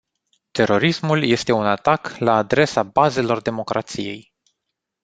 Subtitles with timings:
[0.51, 4.33] Terorismul este un atac la adresa bazelor democrației.